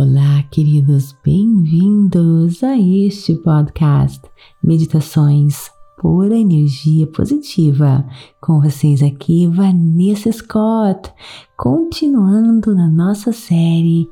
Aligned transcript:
Olá, 0.00 0.44
queridos, 0.52 1.12
bem-vindos 1.24 2.62
a 2.62 2.78
este 2.78 3.34
podcast 3.34 4.22
Meditações 4.62 5.72
Pura 6.00 6.38
Energia 6.38 7.04
Positiva. 7.08 8.06
Com 8.40 8.60
vocês 8.60 9.02
aqui, 9.02 9.48
Vanessa 9.48 10.30
Scott, 10.30 11.12
continuando 11.56 12.76
na 12.76 12.88
nossa 12.88 13.32
série 13.32 14.08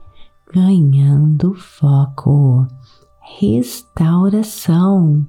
Ganhando 0.53 1.55
Foco 1.55 2.67
Restauração. 3.39 5.25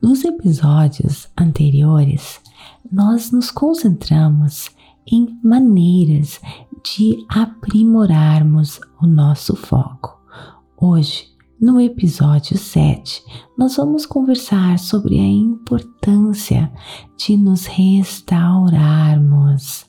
Nos 0.00 0.24
episódios 0.24 1.28
anteriores, 1.36 2.40
nós 2.88 3.32
nos 3.32 3.50
concentramos 3.50 4.70
em 5.10 5.36
maneiras 5.42 6.40
de 6.82 7.24
aprimorarmos 7.28 8.80
o 9.00 9.06
nosso 9.06 9.54
foco. 9.56 10.18
Hoje, 10.76 11.28
no 11.60 11.80
episódio 11.80 12.56
7, 12.56 13.24
nós 13.56 13.76
vamos 13.76 14.06
conversar 14.06 14.78
sobre 14.78 15.18
a 15.18 15.24
importância 15.24 16.72
de 17.16 17.36
nos 17.36 17.66
restaurarmos. 17.66 19.86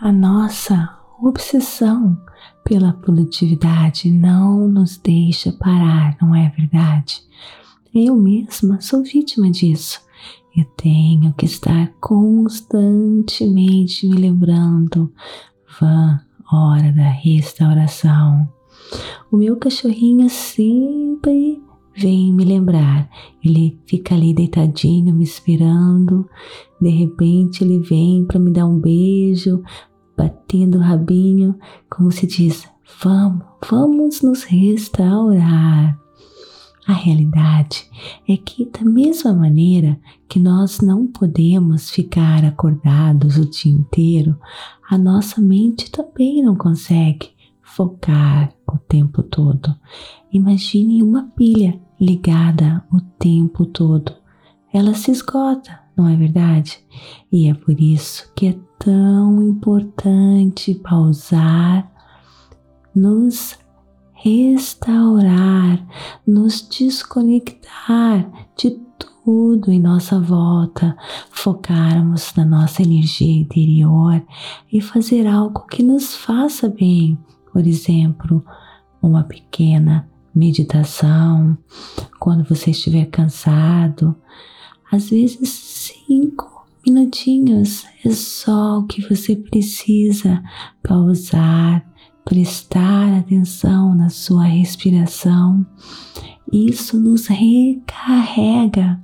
A 0.00 0.10
nossa 0.10 0.96
obsessão 1.20 2.18
pela 2.64 2.92
produtividade 2.92 4.10
não 4.10 4.66
nos 4.66 4.96
deixa 4.96 5.52
parar, 5.52 6.16
não 6.20 6.34
é 6.34 6.48
verdade? 6.56 7.22
Eu 7.94 8.16
mesma 8.16 8.80
sou 8.80 9.02
vítima 9.02 9.50
disso. 9.50 10.00
Eu 10.56 10.64
tenho 10.76 11.34
que 11.34 11.44
estar 11.44 11.92
constantemente 12.00 14.08
me 14.08 14.16
lembrando 14.16 15.12
vã 15.80 16.20
hora 16.52 16.92
da 16.92 17.08
restauração. 17.10 18.48
O 19.30 19.36
meu 19.36 19.56
cachorrinho 19.56 20.28
sempre 20.30 21.62
vem 21.94 22.32
me 22.32 22.44
lembrar. 22.44 23.08
Ele 23.44 23.78
fica 23.86 24.14
ali 24.14 24.32
deitadinho 24.32 25.14
me 25.14 25.24
esperando. 25.24 26.28
De 26.80 26.88
repente 26.88 27.62
ele 27.62 27.80
vem 27.80 28.24
para 28.24 28.38
me 28.38 28.50
dar 28.50 28.66
um 28.66 28.78
beijo, 28.78 29.62
batendo 30.16 30.78
o 30.78 30.80
rabinho, 30.80 31.54
como 31.90 32.10
se 32.10 32.26
diz: 32.26 32.66
"Vamos, 33.02 33.44
vamos 33.70 34.22
nos 34.22 34.44
restaurar". 34.44 35.98
A 36.88 36.94
realidade 36.94 37.86
é 38.26 38.34
que, 38.34 38.64
da 38.64 38.82
mesma 38.82 39.34
maneira 39.34 40.00
que 40.26 40.38
nós 40.38 40.80
não 40.80 41.06
podemos 41.06 41.90
ficar 41.90 42.42
acordados 42.46 43.36
o 43.36 43.44
dia 43.44 43.70
inteiro, 43.70 44.40
a 44.88 44.96
nossa 44.96 45.38
mente 45.38 45.90
também 45.90 46.42
não 46.42 46.56
consegue 46.56 47.28
focar 47.60 48.54
o 48.66 48.78
tempo 48.78 49.22
todo. 49.22 49.76
Imagine 50.32 51.02
uma 51.02 51.24
pilha 51.36 51.78
ligada 52.00 52.82
o 52.90 53.02
tempo 53.18 53.66
todo. 53.66 54.10
Ela 54.72 54.94
se 54.94 55.10
esgota, 55.10 55.78
não 55.94 56.08
é 56.08 56.16
verdade? 56.16 56.78
E 57.30 57.50
é 57.50 57.54
por 57.54 57.78
isso 57.78 58.32
que 58.34 58.46
é 58.46 58.58
tão 58.78 59.42
importante 59.42 60.74
pausar, 60.76 61.92
nos 62.94 63.58
restaurar, 64.20 65.86
nos 66.26 66.66
desconectar 66.68 68.28
de 68.56 68.70
tudo 68.98 69.70
em 69.70 69.80
nossa 69.80 70.18
volta, 70.18 70.96
focarmos 71.30 72.32
na 72.36 72.44
nossa 72.44 72.82
energia 72.82 73.42
interior 73.42 74.20
e 74.72 74.80
fazer 74.80 75.26
algo 75.26 75.66
que 75.66 75.82
nos 75.82 76.16
faça 76.16 76.68
bem. 76.68 77.16
Por 77.52 77.64
exemplo, 77.64 78.44
uma 79.00 79.22
pequena 79.22 80.08
meditação 80.34 81.56
quando 82.18 82.42
você 82.44 82.72
estiver 82.72 83.06
cansado. 83.06 84.16
Às 84.90 85.10
vezes, 85.10 85.48
cinco 85.48 86.66
minutinhos 86.84 87.84
é 88.04 88.10
só 88.10 88.80
o 88.80 88.86
que 88.86 89.02
você 89.08 89.36
precisa 89.36 90.42
pausar 90.82 91.86
prestar 92.28 93.20
atenção 93.20 93.94
na 93.94 94.10
sua 94.10 94.44
respiração, 94.44 95.66
isso 96.52 97.00
nos 97.00 97.26
recarrega. 97.26 99.00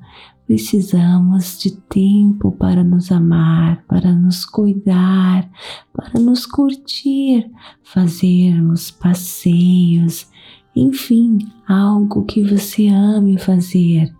Precisamos 0.46 1.58
de 1.58 1.70
tempo 1.70 2.52
para 2.52 2.84
nos 2.84 3.10
amar, 3.10 3.82
para 3.88 4.12
nos 4.12 4.44
cuidar, 4.44 5.50
para 5.94 6.20
nos 6.20 6.44
curtir, 6.44 7.50
fazermos 7.82 8.90
passeios, 8.90 10.28
enfim, 10.76 11.38
algo 11.66 12.26
que 12.26 12.42
você 12.42 12.88
ame 12.88 13.38
fazer. 13.38 14.14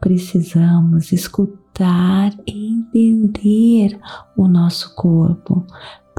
Precisamos 0.00 1.12
escutar 1.12 2.34
e 2.46 2.72
entender 2.72 4.00
o 4.34 4.48
nosso 4.48 4.94
corpo 4.94 5.66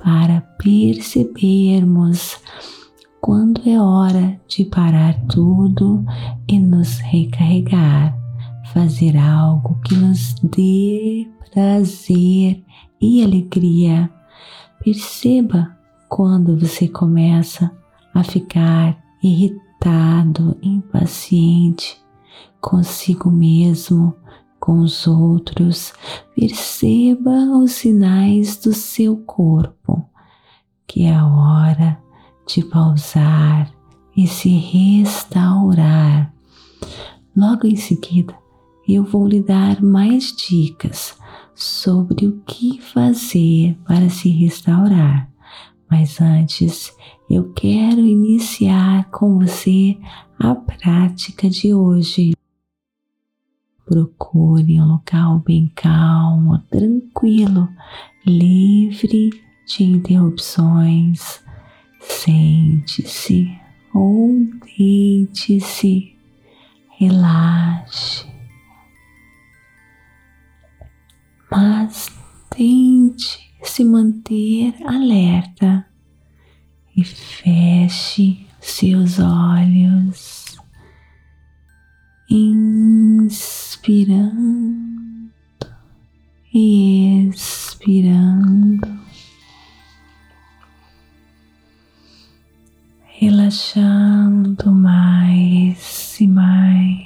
para 0.03 0.41
percebermos 0.58 2.38
quando 3.22 3.62
é 3.68 3.80
hora 3.81 4.40
de 4.47 4.66
parar 4.66 5.18
tudo 5.28 6.03
e 6.47 6.59
nos 6.59 7.00
recarregar, 7.00 8.18
fazer 8.74 9.16
algo 9.16 9.80
que 9.86 9.96
nos 9.96 10.36
dê 10.44 11.28
prazer 11.53 12.62
e 13.00 13.24
alegria. 13.24 14.09
Perceba 14.84 15.78
quando 16.09 16.59
você 16.59 16.88
começa 16.88 17.72
a 18.14 18.24
ficar 18.24 19.02
irritado, 19.24 20.58
impaciente 20.62 22.03
consigo 22.59 23.30
mesmo 23.30 24.16
com 24.63 24.79
os 24.79 25.07
outros, 25.07 25.91
perceba 26.34 27.29
os 27.57 27.74
sinais 27.74 28.56
do 28.56 28.72
seu 28.72 29.18
corpo, 29.18 30.09
que 30.88 31.03
é 31.03 31.13
a 31.13 31.28
hora 31.28 32.00
de 32.47 32.63
pausar 32.63 33.69
e 34.16 34.25
se 34.25 34.47
restaurar. 34.47 36.34
Logo 37.35 37.68
em 37.68 37.75
seguida, 37.75 38.34
eu 38.88 39.03
vou 39.03 39.28
lhe 39.28 39.44
dar 39.44 39.84
mais 39.84 40.34
dicas 40.34 41.18
sobre 41.53 42.25
o 42.25 42.41
que 42.46 42.79
fazer 42.79 43.78
para 43.85 44.09
se 44.09 44.29
restaurar. 44.29 45.29
Mas 45.91 46.22
antes, 46.22 46.96
eu 47.29 47.52
quero 47.52 48.00
iniciar 48.00 49.09
com 49.12 49.40
você 49.40 49.97
a 50.40 50.56
prática 50.56 51.50
de 51.50 51.73
hoje. 51.73 52.31
Procure 53.86 54.80
um 54.80 54.86
local 54.86 55.40
bem 55.40 55.72
calmo, 55.76 56.58
tranquilo, 56.70 57.68
livre 58.26 59.30
de 59.68 59.84
interrupções. 59.84 61.44
Sente-se 62.00 63.60
ou 63.94 64.48
deite-se, 64.78 66.16
relaxe. 66.98 68.26
Mas 71.52 72.10
tente 72.50 73.54
se 73.64 73.84
manter 73.84 74.76
alerta 74.86 75.86
e 76.96 77.04
feche 77.04 78.48
seus 78.60 79.20
olhos. 79.20 80.58
Inspirando 83.84 85.34
e 86.54 87.28
expirando, 87.28 88.88
relaxando 93.03 94.72
mais 94.72 96.18
e 96.22 96.28
mais. 96.30 97.06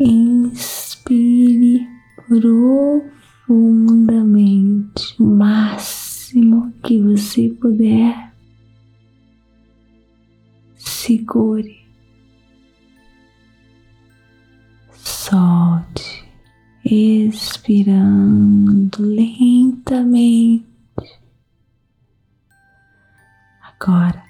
Inspire 0.00 1.86
profundamente 2.26 5.14
o 5.22 5.26
máximo 5.26 6.72
que 6.82 7.00
você 7.00 7.50
puder. 7.50 8.32
Segure 10.74 11.87
solte, 15.28 16.24
expirando 16.82 17.82
lentamente. 19.02 20.66
Agora, 23.60 24.24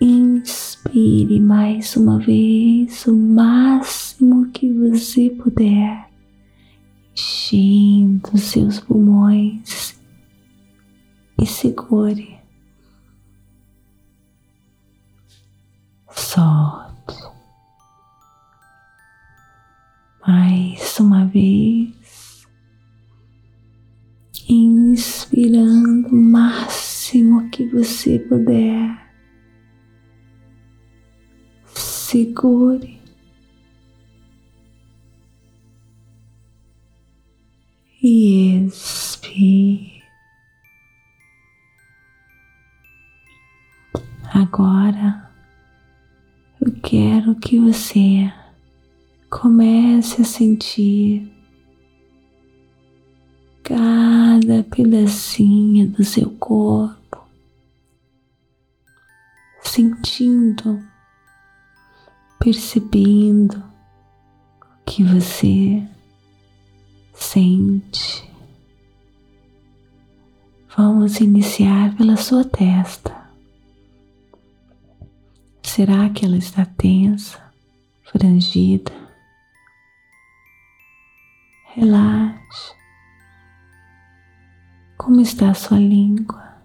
inspire 0.00 1.40
mais 1.40 1.96
uma 1.96 2.20
vez 2.20 3.04
o 3.06 3.14
máximo 3.16 4.48
que 4.52 4.72
você 4.72 5.30
puder, 5.30 6.08
enchendo 7.12 8.38
seus 8.38 8.78
pulmões 8.78 10.00
e 11.36 11.46
segure. 11.46 12.38
Solte. 16.12 17.33
Mais 20.26 20.98
uma 21.00 21.26
vez, 21.26 22.46
inspirando 24.48 26.08
o 26.08 26.16
máximo 26.16 27.50
que 27.50 27.66
você 27.66 28.18
puder. 28.18 29.04
Segure 31.66 33.00
e 38.02 38.64
expire. 38.66 40.02
Agora 44.32 45.30
eu 46.60 46.72
quero 46.82 47.34
que 47.34 47.58
você 47.58 48.32
comece 49.40 50.22
a 50.22 50.24
sentir 50.24 51.28
cada 53.64 54.62
pedacinho 54.70 55.88
do 55.88 56.04
seu 56.04 56.30
corpo, 56.38 57.26
sentindo, 59.60 60.80
percebendo 62.38 63.58
o 63.58 64.84
que 64.86 65.02
você 65.02 65.82
sente. 67.12 68.30
Vamos 70.76 71.18
iniciar 71.20 71.96
pela 71.96 72.16
sua 72.16 72.44
testa. 72.44 73.12
Será 75.60 76.08
que 76.10 76.24
ela 76.24 76.36
está 76.36 76.64
tensa, 76.64 77.42
frangida? 78.04 79.03
Relaxe. 81.74 82.74
Como 84.96 85.20
está 85.20 85.50
a 85.50 85.54
sua 85.54 85.78
língua? 85.78 86.56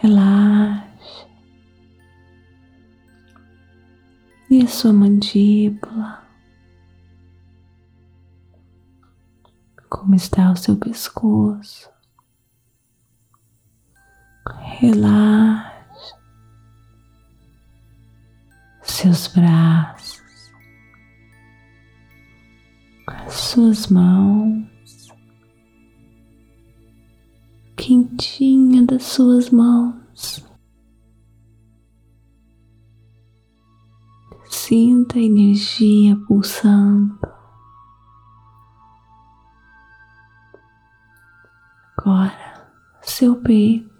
Relaxe. 0.00 1.26
E 4.50 4.62
a 4.62 4.68
sua 4.68 4.92
mandíbula? 4.92 6.22
Como 9.88 10.14
está 10.14 10.50
o 10.50 10.56
seu 10.56 10.76
pescoço? 10.76 11.90
Relaxe 14.78 15.72
seus 19.02 19.26
braços, 19.26 20.21
suas 23.28 23.86
mãos, 23.88 25.08
quentinha 27.76 28.84
das 28.84 29.02
suas 29.04 29.50
mãos. 29.50 30.44
Sinta 34.50 35.18
a 35.18 35.22
energia 35.22 36.16
pulsando. 36.26 37.18
agora 42.02 42.68
seu 43.00 43.36
peito. 43.36 43.91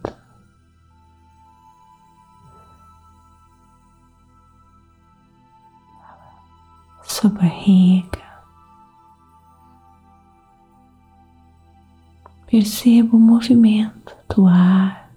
Perceba 12.53 13.17
o 13.17 13.19
movimento 13.19 14.15
do 14.29 14.47
ar 14.47 15.11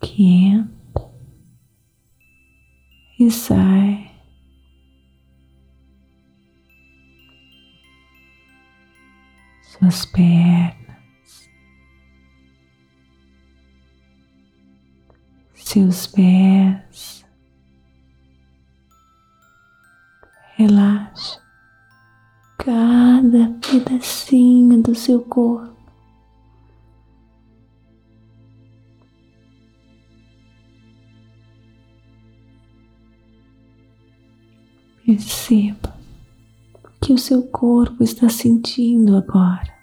que 0.00 0.22
entra 0.22 1.12
e 3.20 3.30
sai. 3.30 4.10
Suas 9.60 10.06
pernas. 10.06 11.50
seus 15.56 16.06
pés. 16.06 17.22
Relaxe 20.56 21.38
cada 22.56 23.50
pedacinho 23.60 24.82
do 24.82 24.94
seu 24.94 25.20
corpo. 25.20 25.77
Perceba 35.08 35.98
o 36.84 37.00
que 37.00 37.14
o 37.14 37.18
seu 37.18 37.42
corpo 37.44 38.04
está 38.04 38.28
sentindo 38.28 39.16
agora, 39.16 39.74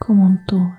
como 0.00 0.24
um 0.24 0.36
todo. 0.46 0.76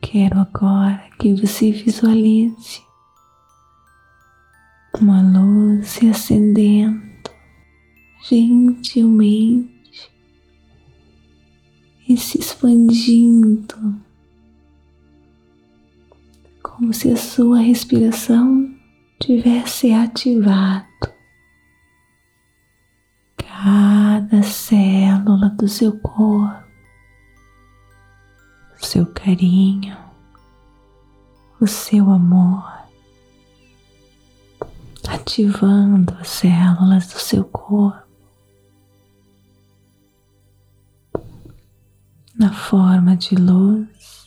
Quero 0.00 0.40
agora 0.40 1.08
que 1.20 1.32
você 1.34 1.70
visualize 1.70 2.89
uma 4.98 5.22
luz 5.22 5.86
se 5.88 6.08
acendendo 6.08 7.00
gentilmente 8.22 10.10
e 12.08 12.16
se 12.16 12.38
expandindo, 12.38 14.00
como 16.62 16.92
se 16.92 17.10
a 17.10 17.16
sua 17.16 17.60
respiração 17.60 18.74
tivesse 19.18 19.92
ativado 19.92 20.86
cada 23.36 24.42
célula 24.42 25.50
do 25.50 25.68
seu 25.68 25.98
corpo 26.00 26.70
o 28.80 28.86
seu 28.86 29.06
carinho, 29.06 29.96
o 31.60 31.66
seu 31.66 32.10
amor, 32.10 32.64
ativando 35.30 36.12
as 36.20 36.28
células 36.28 37.06
do 37.06 37.18
seu 37.20 37.44
corpo 37.44 38.02
na 42.36 42.52
forma 42.52 43.16
de 43.16 43.36
luz. 43.36 44.26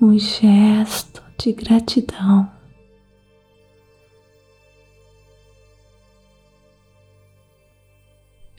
Um 0.00 0.16
gesto 0.16 1.20
de 1.36 1.52
gratidão. 1.52 2.56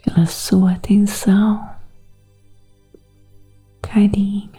pela 0.04 0.26
sua 0.26 0.72
atenção, 0.72 1.70
carinho. 3.82 4.59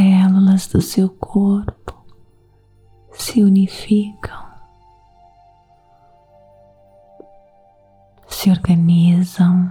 Células 0.00 0.66
do 0.66 0.80
seu 0.80 1.10
corpo 1.10 2.06
se 3.12 3.42
unificam, 3.42 4.46
se 8.26 8.48
organizam. 8.48 9.70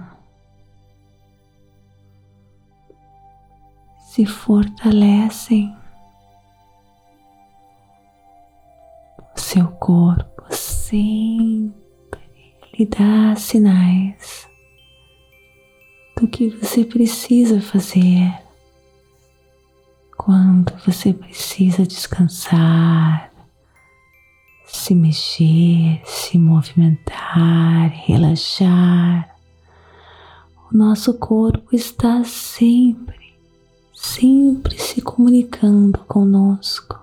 se 3.98 4.24
fortalecem. 4.24 5.76
O 9.34 9.40
seu 9.40 9.66
corpo 9.78 10.44
sempre 10.54 12.54
lhe 12.78 12.86
dá 12.86 13.34
sinais 13.34 14.48
do 16.16 16.28
que 16.28 16.50
você 16.50 16.84
precisa 16.84 17.60
fazer 17.60 18.49
quando 20.30 20.72
você 20.86 21.12
precisa 21.12 21.84
descansar, 21.84 23.32
se 24.64 24.94
mexer, 24.94 26.00
se 26.04 26.38
movimentar, 26.38 27.90
relaxar. 28.06 29.28
O 30.70 30.76
nosso 30.76 31.14
corpo 31.14 31.74
está 31.74 32.22
sempre, 32.22 33.34
sempre 33.92 34.78
se 34.78 35.02
comunicando 35.02 35.98
conosco. 36.06 36.96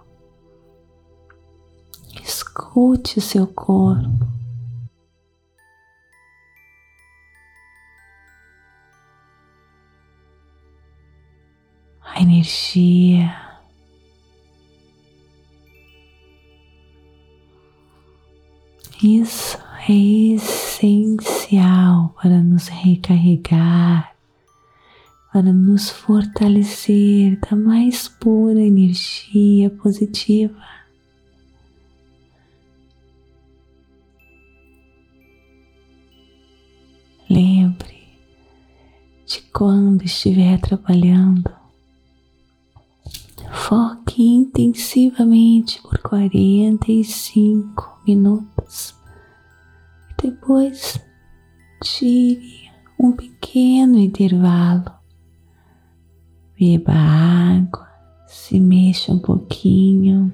Escute 2.24 3.20
o 3.20 3.22
seu 3.22 3.46
corpo. 3.46 4.37
A 12.18 12.22
energia 12.24 13.32
Isso 19.04 19.60
é 19.88 19.94
essencial 20.34 22.16
para 22.20 22.42
nos 22.42 22.70
recarregar, 22.70 24.16
para 25.32 25.54
nos 25.54 25.92
fortalecer 25.92 27.40
da 27.40 27.56
mais 27.56 28.08
pura 28.08 28.62
energia 28.62 29.70
positiva. 29.70 30.66
Lembre 37.30 38.08
de 39.28 39.42
quando 39.54 40.02
estiver 40.02 40.60
trabalhando, 40.60 41.57
foque 43.68 44.24
intensivamente 44.24 45.82
por 45.82 45.98
45 45.98 48.02
minutos. 48.08 48.96
Depois, 50.24 50.98
tire 51.84 52.72
um 52.98 53.12
pequeno 53.12 54.00
intervalo. 54.00 54.90
Beba 56.58 56.94
água, 56.94 57.90
se 58.26 58.58
mexa 58.58 59.12
um 59.12 59.20
pouquinho. 59.20 60.32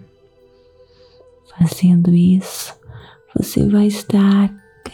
Fazendo 1.58 2.14
isso, 2.14 2.76
você 3.36 3.68
vai 3.68 3.88
estar 3.88 4.54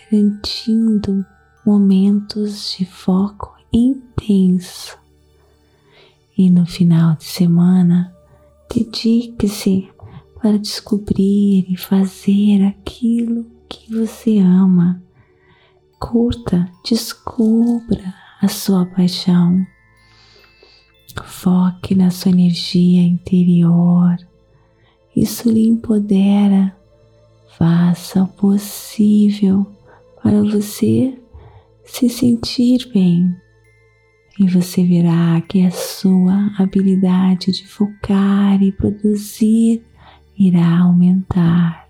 garantindo 0.09 1.25
momentos 1.65 2.73
de 2.77 2.85
foco 2.85 3.53
intenso. 3.73 4.97
E 6.37 6.49
no 6.49 6.65
final 6.65 7.17
de 7.17 7.25
semana, 7.25 8.15
dedique-se 8.73 9.89
para 10.41 10.57
descobrir 10.57 11.65
e 11.69 11.75
fazer 11.75 12.63
aquilo 12.65 13.45
que 13.67 13.93
você 13.93 14.39
ama. 14.39 15.01
Curta, 15.99 16.71
descubra 16.83 18.13
a 18.41 18.47
sua 18.47 18.85
paixão. 18.85 19.65
Foque 21.25 21.95
na 21.95 22.11
sua 22.11 22.31
energia 22.31 23.01
interior. 23.01 24.17
Isso 25.15 25.49
lhe 25.49 25.67
empodera. 25.67 26.75
Faça 27.57 28.23
o 28.23 28.27
possível 28.27 29.65
para 30.21 30.41
você 30.43 31.17
se 31.83 32.09
sentir 32.09 32.89
bem. 32.93 33.35
E 34.39 34.47
você 34.47 34.85
verá 34.85 35.41
que 35.41 35.65
a 35.65 35.71
sua 35.71 36.53
habilidade 36.57 37.51
de 37.51 37.67
focar 37.67 38.63
e 38.63 38.71
produzir 38.71 39.83
irá 40.37 40.79
aumentar. 40.79 41.89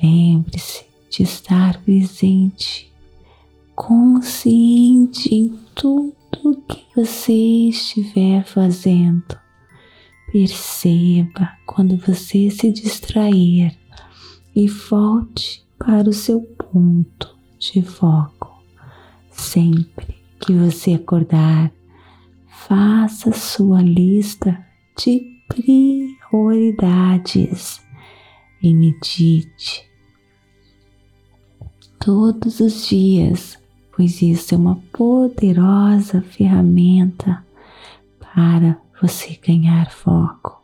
Lembre-se 0.00 0.86
de 1.10 1.24
estar 1.24 1.82
presente, 1.82 2.92
consciente 3.74 5.34
em 5.34 5.58
tudo 5.74 6.62
que 6.68 6.84
você 6.94 7.32
estiver 7.32 8.44
fazendo. 8.44 9.36
Perceba 10.30 11.50
quando 11.66 11.96
você 11.96 12.48
se 12.48 12.70
distrair 12.70 13.76
e 14.54 14.68
volte 14.68 15.66
para 15.76 16.08
o 16.08 16.12
seu 16.12 16.40
ponto 16.42 17.36
de 17.58 17.82
foco. 17.82 18.62
Sempre 19.32 20.15
que 20.40 20.52
você 20.52 20.94
acordar, 20.94 21.72
faça 22.46 23.32
sua 23.32 23.82
lista 23.82 24.64
de 24.96 25.20
prioridades 26.28 27.80
e 28.62 28.74
medite 28.74 29.86
todos 32.06 32.60
os 32.60 32.86
dias, 32.86 33.58
pois 33.94 34.22
isso 34.22 34.54
é 34.54 34.58
uma 34.58 34.76
poderosa 34.92 36.22
ferramenta 36.22 37.44
para 38.18 38.80
você 39.02 39.38
ganhar 39.44 39.90
foco. 39.90 40.62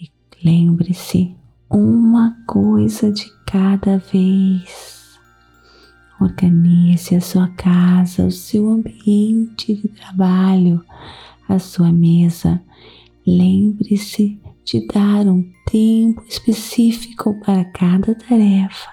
E 0.00 0.10
lembre-se, 0.44 1.36
uma 1.70 2.36
coisa 2.46 3.12
de 3.12 3.30
cada 3.46 3.98
vez. 3.98 5.01
Organize 6.22 7.16
a 7.16 7.20
sua 7.20 7.48
casa, 7.48 8.24
o 8.24 8.30
seu 8.30 8.68
ambiente 8.68 9.74
de 9.74 9.88
trabalho, 9.88 10.84
a 11.48 11.58
sua 11.58 11.92
mesa 11.92 12.62
Lembre-se 13.26 14.40
de 14.64 14.84
dar 14.88 15.28
um 15.28 15.48
tempo 15.70 16.24
específico 16.28 17.38
para 17.44 17.64
cada 17.64 18.16
tarefa 18.16 18.90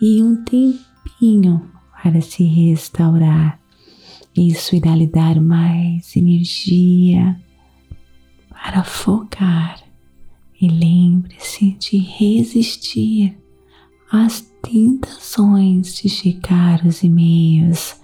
e 0.00 0.22
um 0.22 0.42
tempinho 0.42 1.70
para 2.02 2.22
se 2.22 2.44
restaurar. 2.44 3.60
Isso 4.34 4.74
irá 4.74 4.96
lhe 4.96 5.06
dar 5.06 5.38
mais 5.38 6.16
energia 6.16 7.38
para 8.48 8.82
focar. 8.82 9.82
E 10.58 10.68
lembre-se 10.68 11.72
de 11.72 11.98
resistir 11.98 13.36
às 14.12 14.42
tentações 14.62 15.94
de 15.94 16.06
checar 16.06 16.86
os 16.86 17.02
e-mails, 17.02 17.98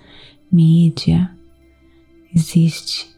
mídia. 0.51 1.31
Existe 2.35 3.15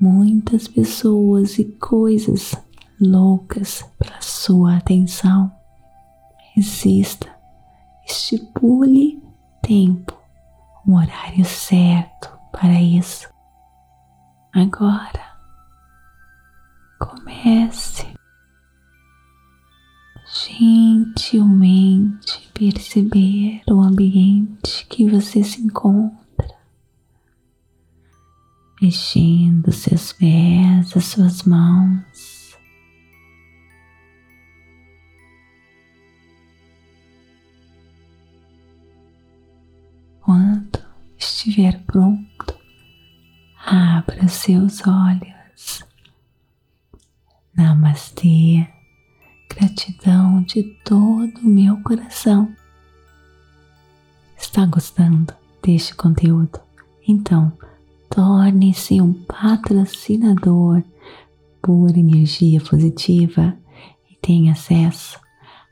muitas 0.00 0.68
pessoas 0.68 1.58
e 1.58 1.64
coisas 1.64 2.54
loucas 3.00 3.84
pela 3.98 4.20
sua 4.20 4.76
atenção. 4.76 5.50
Resista, 6.54 7.28
estipule 8.06 9.20
tempo, 9.60 10.16
um 10.86 10.94
horário 10.94 11.44
certo 11.44 12.30
para 12.52 12.80
isso. 12.80 13.28
Agora, 14.52 15.36
comece 16.98 18.09
gentilmente 21.20 22.50
perceber 22.54 23.62
o 23.68 23.80
ambiente 23.80 24.86
que 24.88 25.08
você 25.08 25.44
se 25.44 25.60
encontra 25.60 26.18
mexendo 28.80 29.70
seus 29.70 30.14
pés, 30.14 30.96
as 30.96 31.04
suas 31.04 31.42
mãos. 31.42 32.56
Quando 40.22 40.78
estiver 41.18 41.78
pronto, 41.84 42.58
abra 43.66 44.26
seus 44.28 44.80
olhos. 44.86 45.84
Namastê, 47.54 48.79
gratidão 49.54 50.42
de 50.42 50.62
todo 50.84 51.38
o 51.42 51.46
meu 51.46 51.76
coração. 51.82 52.50
Está 54.38 54.64
gostando 54.64 55.34
deste 55.62 55.94
conteúdo? 55.94 56.60
Então, 57.06 57.52
Torne-se 58.10 59.00
um 59.00 59.12
patrocinador 59.12 60.82
por 61.62 61.96
energia 61.96 62.60
positiva 62.60 63.56
e 64.10 64.16
tenha 64.16 64.50
acesso 64.50 65.16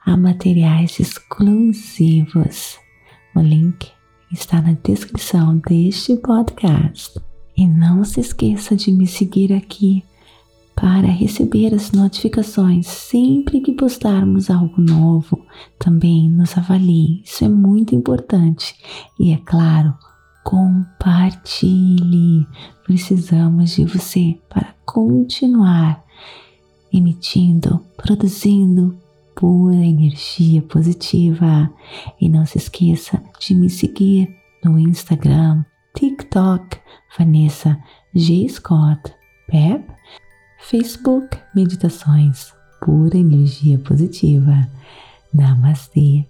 a 0.07 0.17
materiais 0.17 1.01
exclusivos. 1.01 2.79
O 3.35 3.41
link 3.41 3.91
está 4.33 4.63
na 4.63 4.75
descrição 4.85 5.59
deste 5.59 6.17
podcast. 6.17 7.21
E 7.57 7.67
não 7.67 8.05
se 8.05 8.21
esqueça 8.21 8.77
de 8.77 8.93
me 8.93 9.05
seguir 9.05 9.53
aqui 9.53 10.05
para 10.81 11.09
receber 11.09 11.75
as 11.75 11.91
notificações 11.91 12.87
sempre 12.87 13.61
que 13.61 13.73
postarmos 13.73 14.49
algo 14.49 14.81
novo. 14.81 15.45
Também 15.77 16.31
nos 16.31 16.57
avalie, 16.57 17.21
isso 17.25 17.45
é 17.45 17.49
muito 17.49 17.97
importante. 17.97 18.77
E 19.19 19.33
é 19.33 19.39
claro, 19.39 19.93
compartilhe. 20.45 22.47
Precisamos 22.85 23.73
de 23.73 23.87
você 23.87 24.39
para 24.49 24.73
continuar 24.87 26.01
emitindo, 26.93 27.85
produzindo 27.97 28.97
pura 29.35 29.75
energia 29.75 30.63
positiva. 30.63 31.69
E 32.21 32.29
não 32.29 32.47
se 32.47 32.57
esqueça 32.57 33.21
de 33.41 33.53
me 33.53 33.69
seguir 33.69 34.33
no 34.65 34.79
Instagram, 34.79 35.65
TikTok, 35.97 36.79
Vanessa 37.19 37.77
G. 38.15 38.49
Scott, 38.49 39.13
Pep, 39.49 39.98
Facebook, 40.59 41.39
Meditações, 41.55 42.53
pura 42.81 43.17
energia 43.17 43.79
positiva. 43.79 44.69
Namastê. 45.33 46.27